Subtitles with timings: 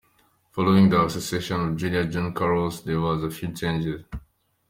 [0.53, 4.03] Following the accession of King Juan Carlos, there were a few changes.